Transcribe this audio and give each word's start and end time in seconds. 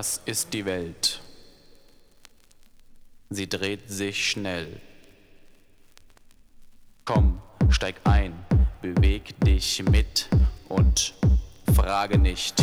das 0.00 0.22
ist 0.24 0.54
die 0.54 0.64
Welt. 0.64 1.20
Sie 3.28 3.46
dreht 3.46 3.90
sich 3.90 4.30
schnell. 4.30 4.80
Komm, 7.04 7.42
steig 7.68 7.96
ein, 8.04 8.32
beweg 8.80 9.38
dich 9.40 9.82
mit 9.82 10.30
und 10.70 11.12
frage 11.74 12.16
nicht. 12.16 12.59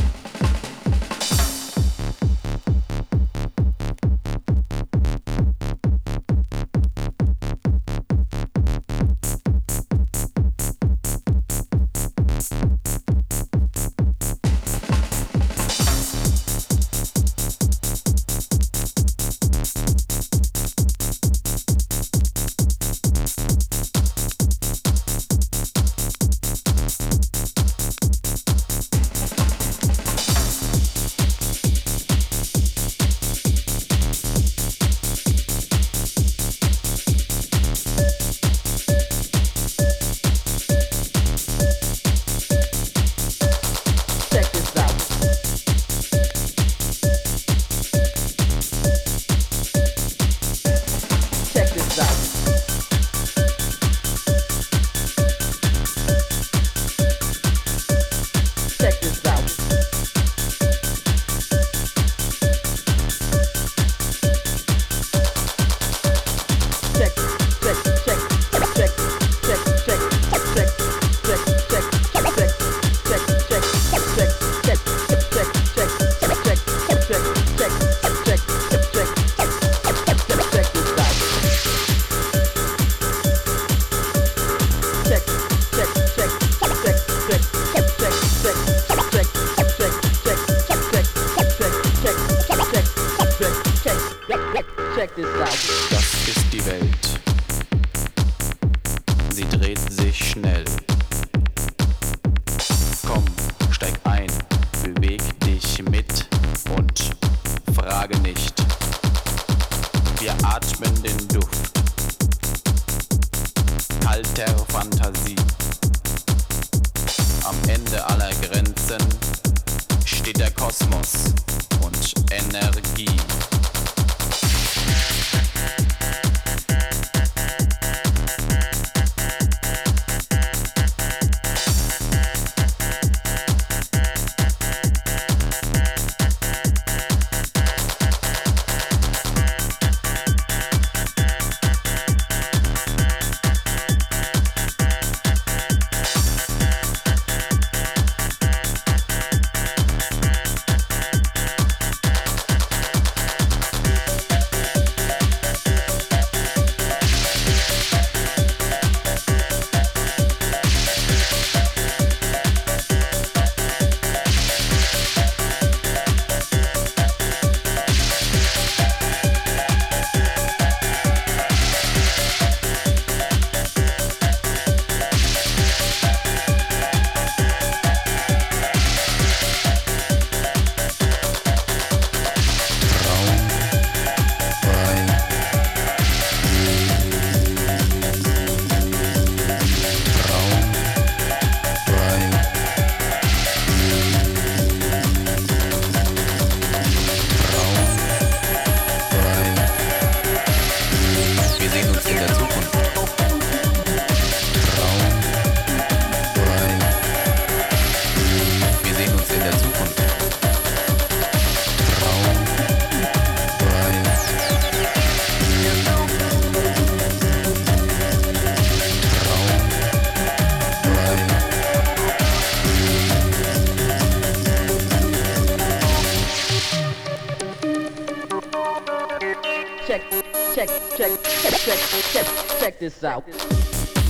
Out. 233.04 233.24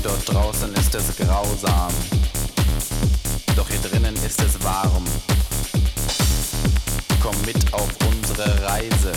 Dort 0.04 0.34
draußen 0.34 0.74
ist 0.76 0.96
es 0.96 1.16
grausam, 1.18 1.94
doch 3.56 3.68
hier 3.68 3.80
drinnen 3.80 4.16
ist 4.26 4.42
es 4.42 4.64
warm. 4.64 5.04
Komm 7.22 7.36
mit 7.46 7.74
auf 7.74 7.90
unsere 8.08 8.62
Reise 8.64 9.12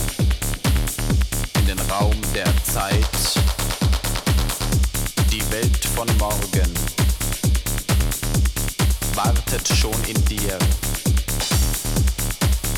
in 1.58 1.66
den 1.66 1.78
Raum 1.90 2.16
der 2.34 2.46
Zeit, 2.64 3.06
die 5.30 5.42
Welt 5.52 5.84
von 5.94 6.08
morgen 6.18 6.74
wartet 9.14 9.68
schon 9.68 10.02
in 10.06 10.24
dir. 10.24 10.58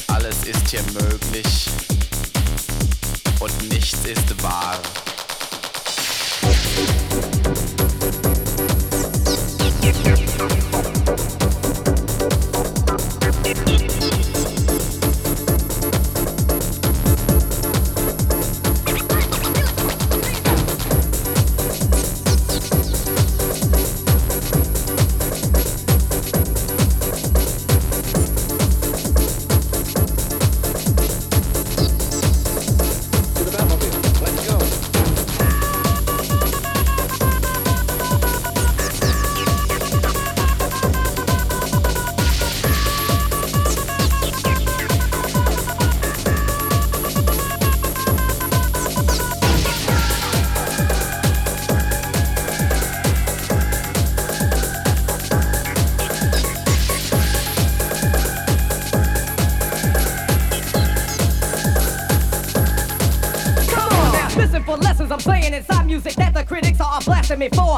Alles 0.09 0.45
ist 0.45 0.69
hier 0.71 0.83
möglich 0.93 1.02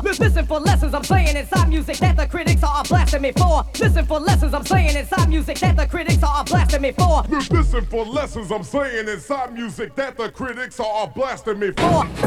Listen 0.04 0.46
for 0.46 0.60
lessons 0.60 0.94
I'm 0.94 1.02
saying 1.02 1.36
inside 1.36 1.68
music 1.68 1.96
that 1.98 2.16
the 2.16 2.26
critics 2.26 2.62
are 2.62 2.84
blasting 2.84 3.22
me 3.22 3.32
for. 3.32 3.64
Listen 3.80 4.04
for 4.04 4.20
lessons 4.20 4.52
I'm 4.52 4.64
saying 4.64 4.96
inside 4.96 5.28
music 5.28 5.58
that 5.58 5.76
the 5.76 5.86
critics 5.86 6.22
are 6.22 6.44
blasting 6.44 6.82
me 6.82 6.92
for. 6.92 7.22
Listen 7.50 7.86
for 7.86 8.04
lessons 8.04 8.52
I'm 8.52 8.62
saying 8.62 9.08
inside 9.08 9.54
music 9.54 9.94
that 9.96 10.16
the 10.16 10.30
critics 10.30 10.78
are 10.78 11.08
blasting 11.08 11.58
me 11.58 11.70
for. 11.72 12.04
For 12.04 12.23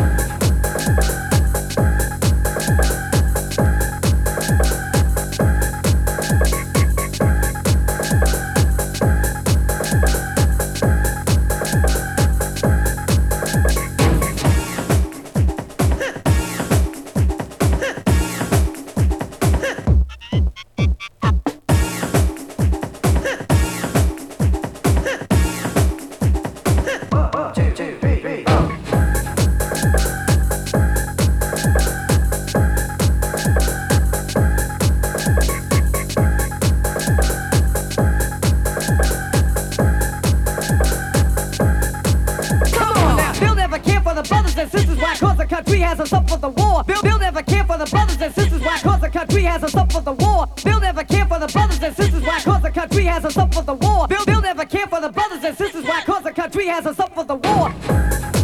has 53.18 53.26
us 53.26 53.38
up 53.38 53.52
for 53.52 53.64
the 53.64 53.74
war. 53.74 54.08
Bill, 54.08 54.24
Bill 54.26 54.42
never 54.42 54.64
cared 54.64 54.90
for 54.90 55.02
the 55.02 55.10
brothers 55.10 55.44
and 55.44 55.58
sisters. 55.58 55.84
Why? 55.84 56.04
Cause 56.06 56.24
the 56.24 56.32
country 56.32 56.68
has 56.68 56.86
us 56.86 57.00
up 57.00 57.16
for 57.16 57.24
the 57.24 57.36
war. 57.36 58.37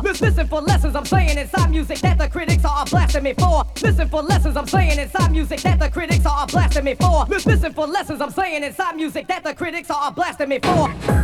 For. 0.00 0.02
Listen 0.02 0.46
for 0.46 0.60
lessons 0.60 0.94
I'm 0.94 1.04
saying 1.04 1.38
inside 1.38 1.70
music 1.70 1.98
that 1.98 2.18
the 2.18 2.28
critics 2.28 2.64
are 2.64 2.84
blasting 2.86 3.22
me 3.22 3.34
for. 3.34 3.64
Listen 3.82 4.08
for 4.08 4.22
lessons 4.22 4.56
I'm 4.56 4.66
saying 4.66 4.98
inside 4.98 5.32
music 5.32 5.60
that 5.60 5.78
the 5.78 5.90
critics 5.90 6.26
are 6.26 6.46
blasting 6.46 6.84
me 6.84 6.94
for. 6.94 7.24
Listen 7.26 7.72
for 7.72 7.86
lessons 7.86 8.20
I'm 8.20 8.30
saying 8.30 8.62
inside 8.62 8.96
music 8.96 9.26
that 9.28 9.44
the 9.44 9.54
critics 9.54 9.90
are 9.90 10.12
blasting 10.12 10.48
me 10.48 10.58
for. 10.60 11.21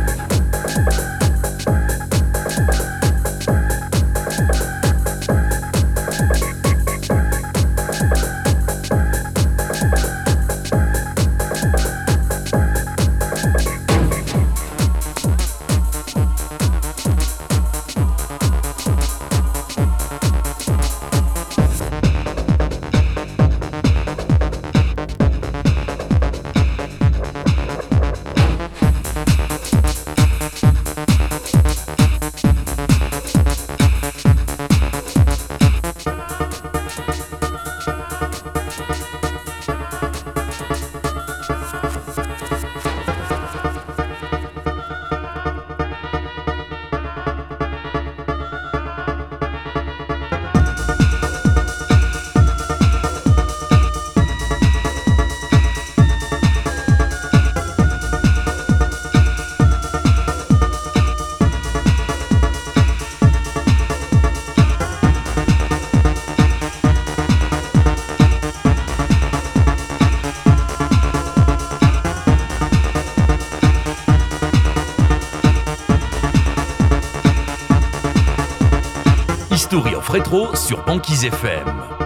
Retro 80.09 80.55
sur 80.55 80.83
Banquise 80.85 81.23
FM. 81.25 81.98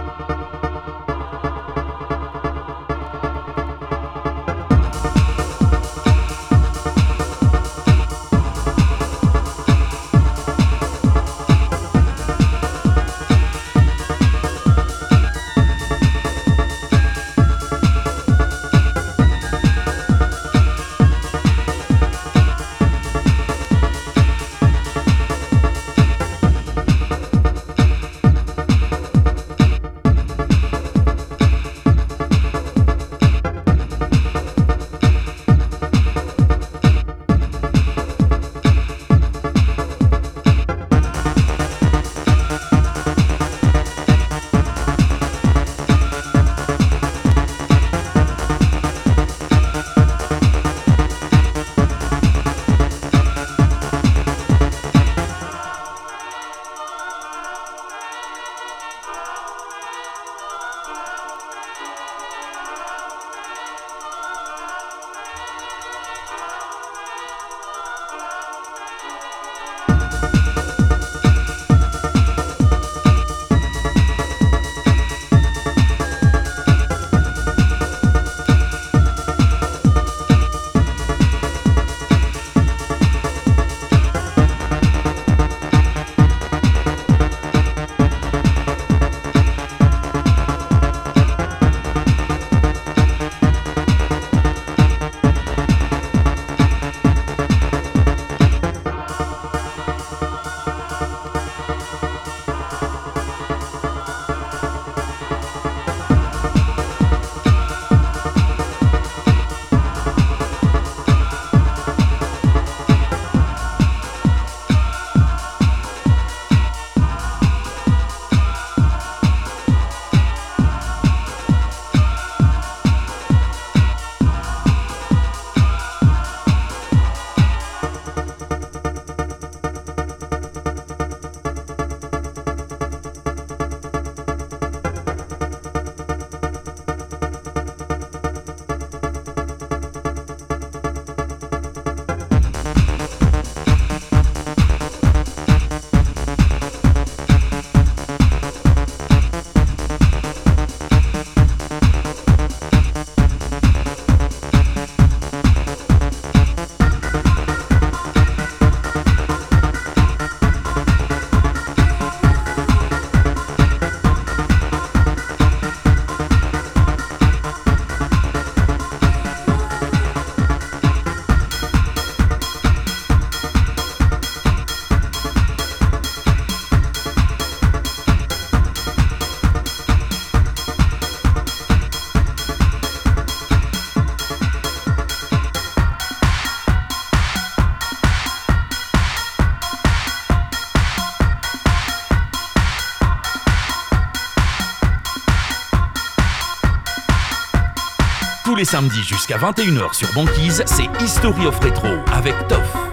Samedi 198.62 199.02
jusqu'à 199.02 199.36
21h 199.36 199.94
sur 199.94 200.12
Banquise, 200.12 200.62
c'est 200.66 200.88
History 201.02 201.46
of 201.46 201.58
Retro 201.58 201.88
avec 202.12 202.34
Toff. 202.46 202.83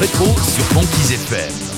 rétro 0.00 0.24
sur 0.24 0.64
Banquise 0.74 1.12
FM. 1.12 1.70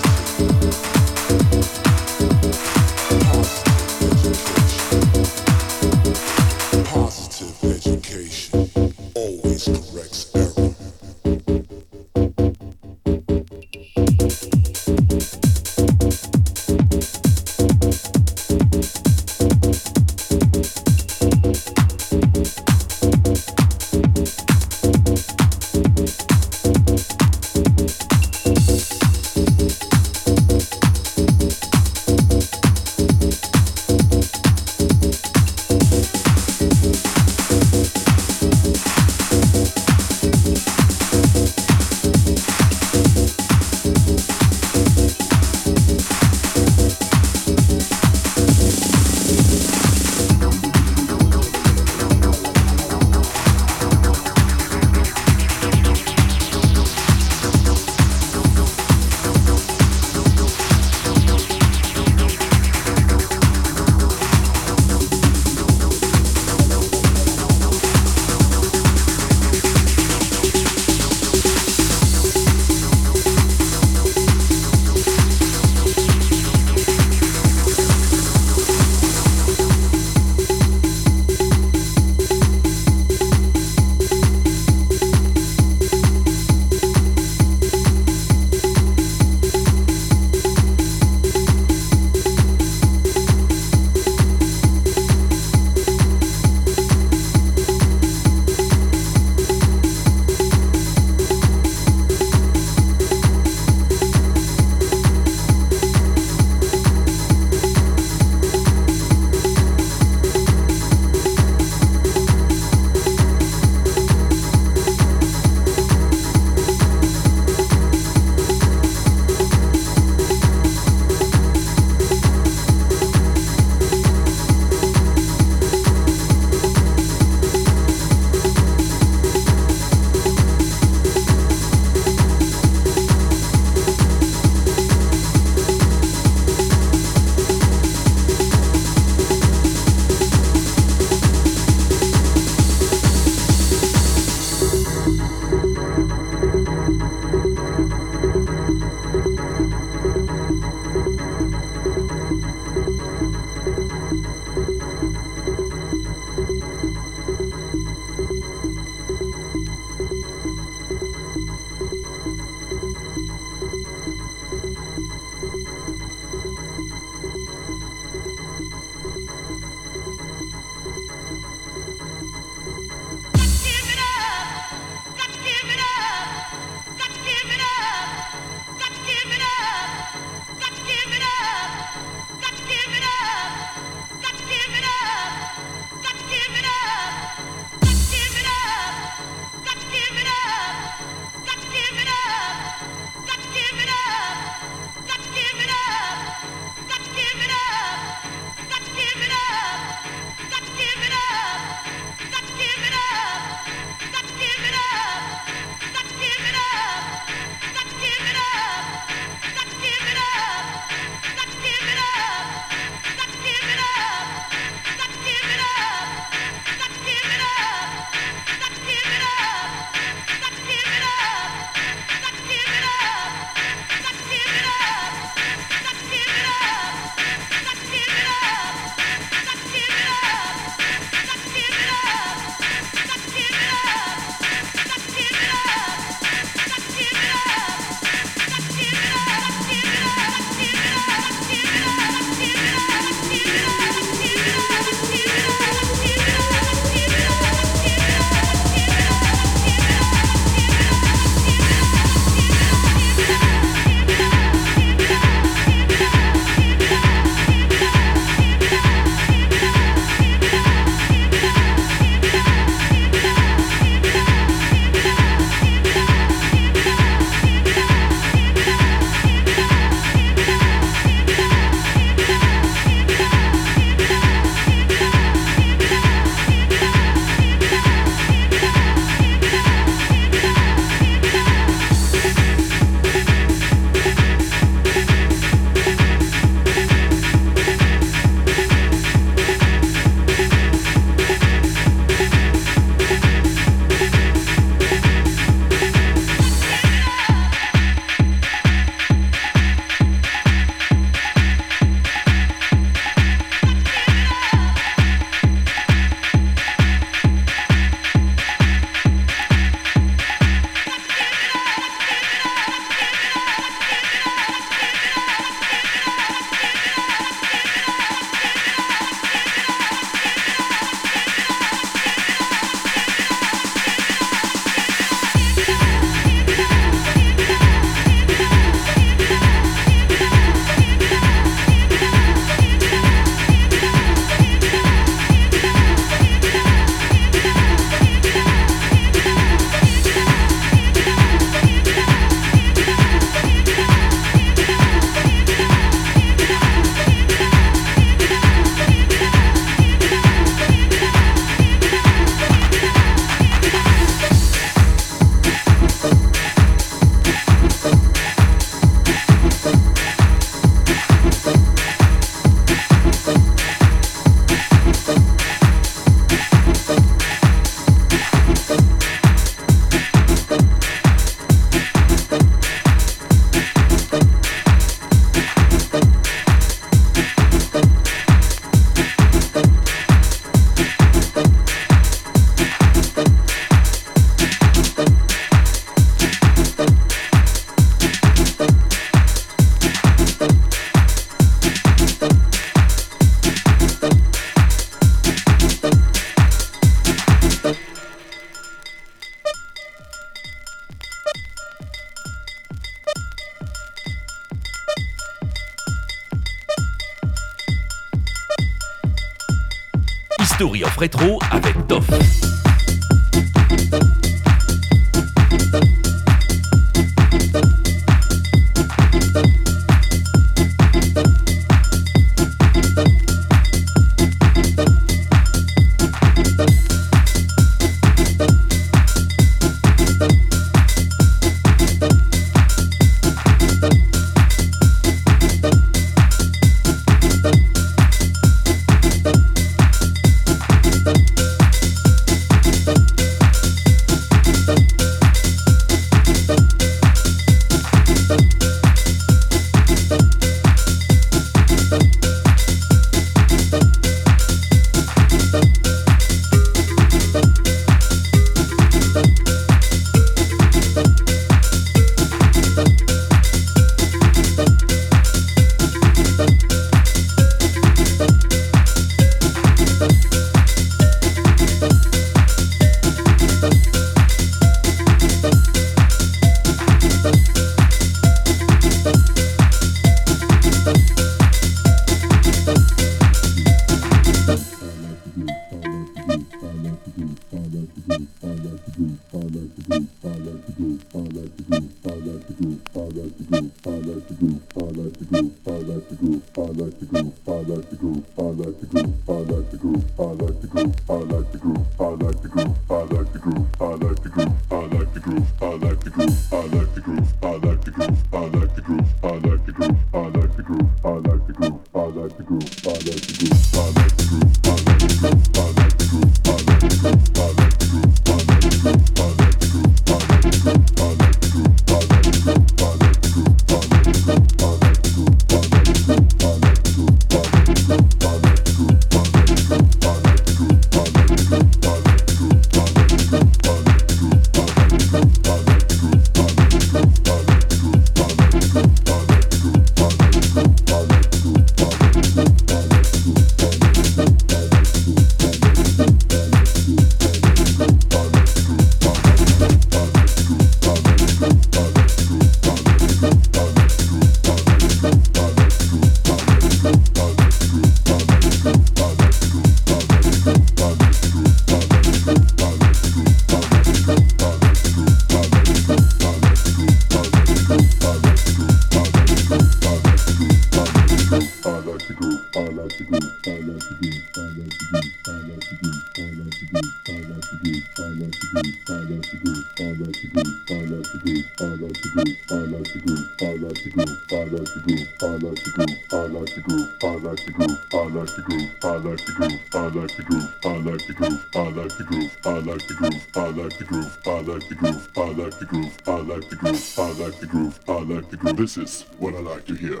This 598.73 599.01
is 599.01 599.05
what 599.19 599.35
I 599.35 599.39
like 599.39 599.65
to 599.65 599.75
hear. 599.75 600.00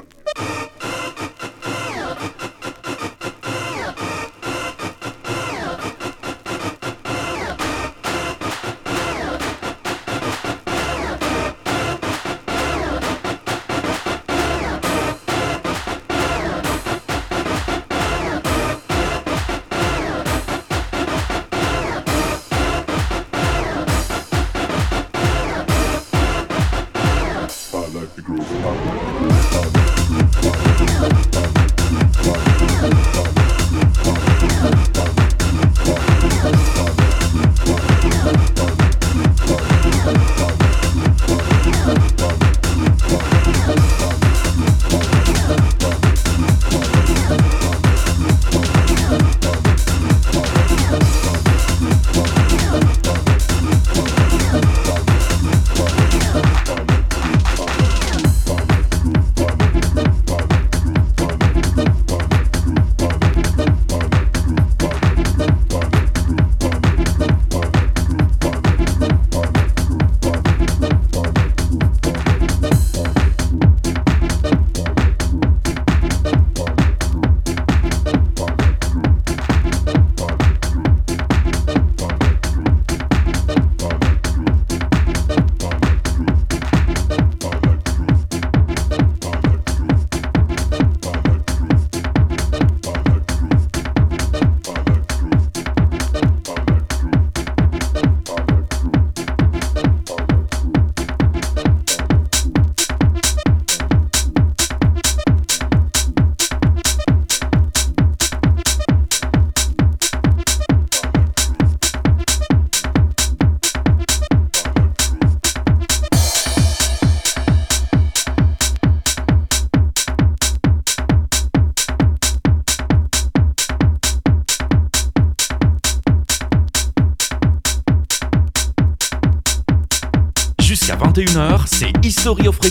C'est 132.37 132.47
History 132.47 132.70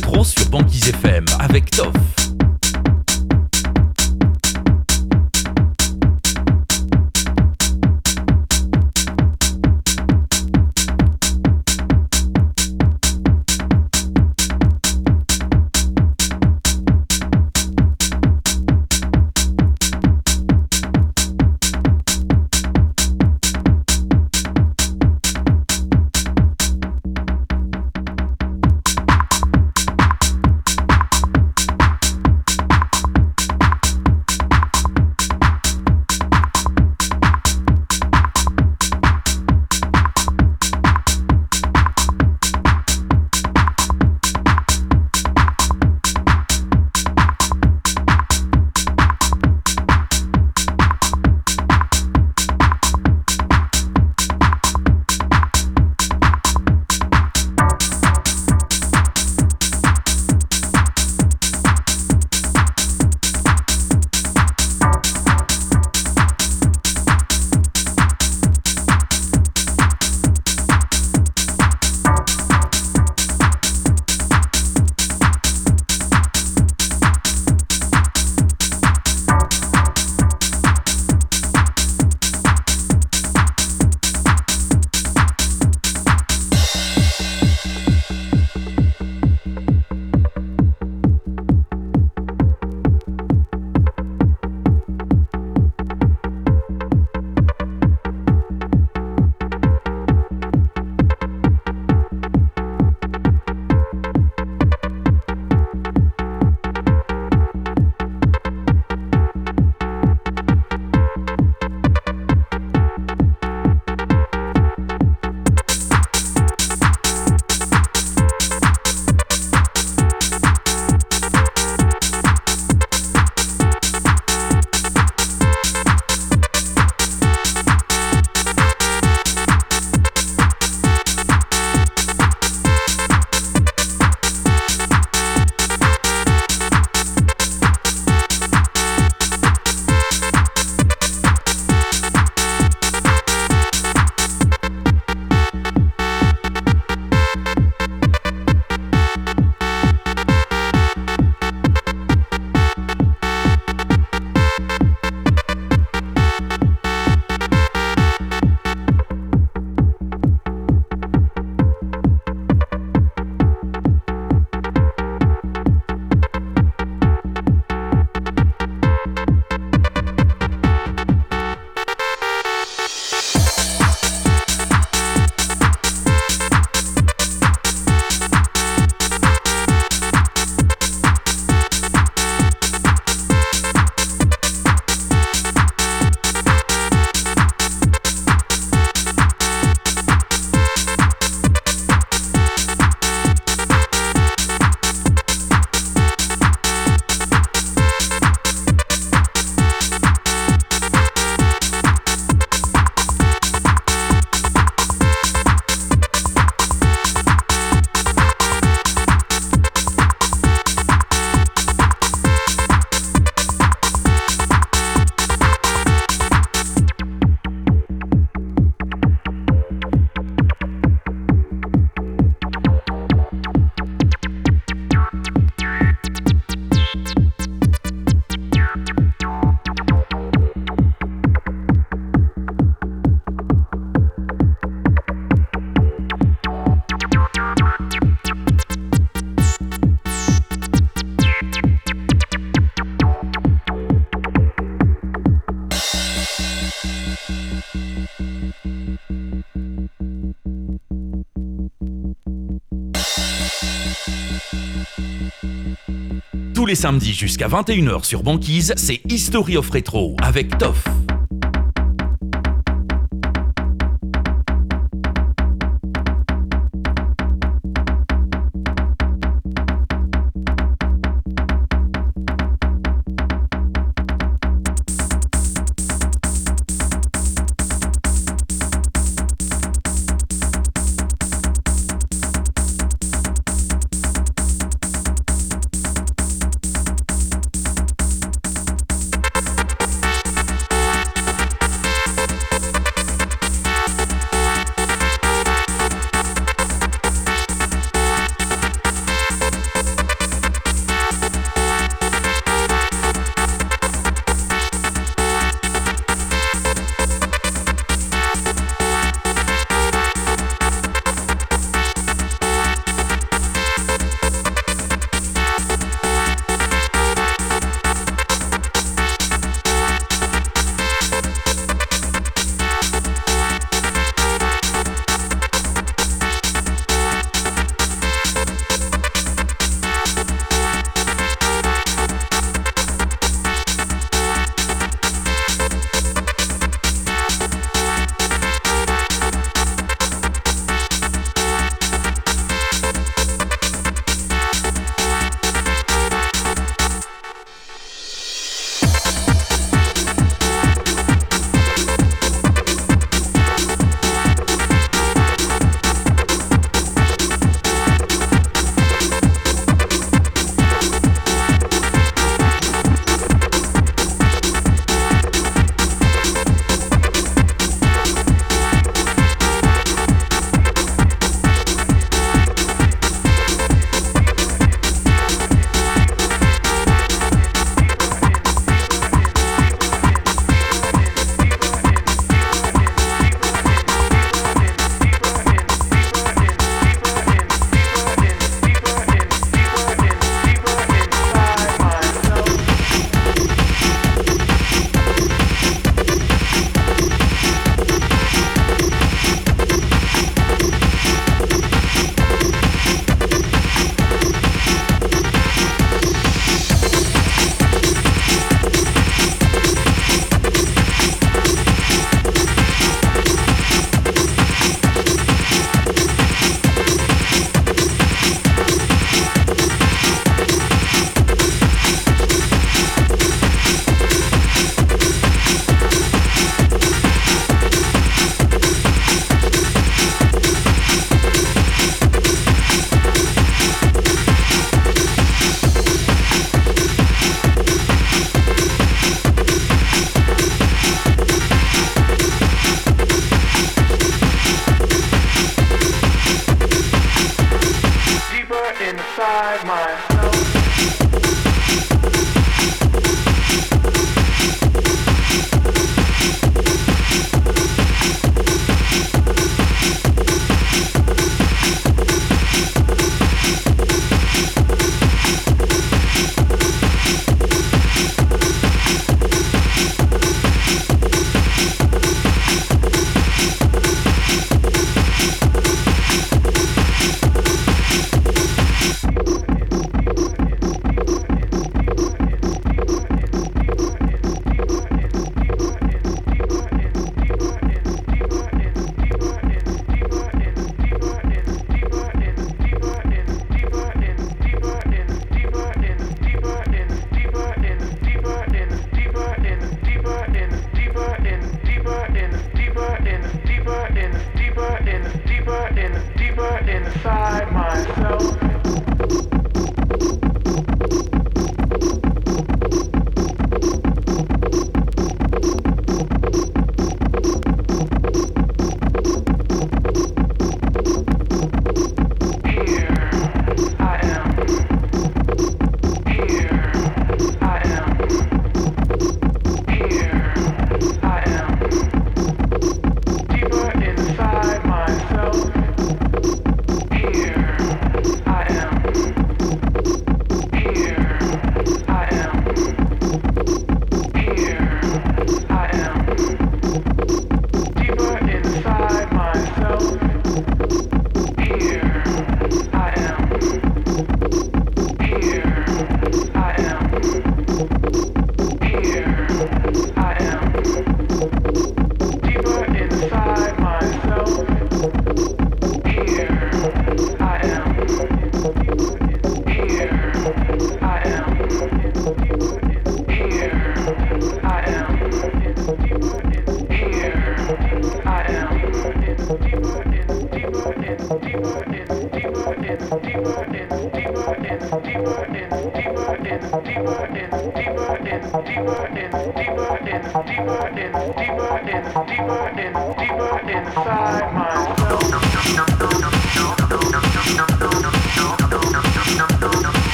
les 256.71 256.77
samedis 256.77 257.15
jusqu'à 257.15 257.49
21h 257.49 258.05
sur 258.05 258.23
Banquise, 258.23 258.73
c'est 258.77 259.01
History 259.09 259.57
of 259.57 259.69
Retro 259.71 260.15
avec 260.23 260.57
Toff. 260.57 260.90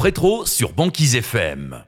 Retro 0.00 0.44
sur 0.46 0.72
Banquise 0.72 1.16
FM. 1.16 1.84